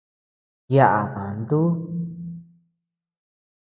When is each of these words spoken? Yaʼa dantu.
Yaʼa 0.75 1.01
dantu. 1.13 1.59